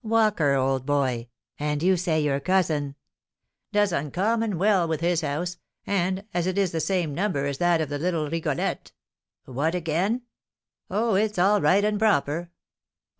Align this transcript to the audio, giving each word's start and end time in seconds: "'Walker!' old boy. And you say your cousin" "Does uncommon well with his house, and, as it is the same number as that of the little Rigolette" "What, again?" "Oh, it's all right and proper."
"'Walker!' 0.03 0.55
old 0.55 0.83
boy. 0.87 1.27
And 1.59 1.83
you 1.83 1.95
say 1.95 2.19
your 2.21 2.39
cousin" 2.39 2.95
"Does 3.71 3.91
uncommon 3.91 4.57
well 4.57 4.87
with 4.87 4.99
his 4.99 5.21
house, 5.21 5.59
and, 5.85 6.25
as 6.33 6.47
it 6.47 6.57
is 6.57 6.71
the 6.71 6.79
same 6.79 7.13
number 7.13 7.45
as 7.45 7.59
that 7.59 7.81
of 7.81 7.89
the 7.89 7.99
little 7.99 8.27
Rigolette" 8.27 8.93
"What, 9.45 9.75
again?" 9.75 10.23
"Oh, 10.89 11.13
it's 11.13 11.37
all 11.37 11.61
right 11.61 11.83
and 11.85 11.99
proper." 11.99 12.49